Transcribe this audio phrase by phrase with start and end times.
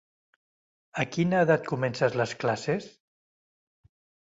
[1.03, 2.91] A quina edat comences les classes?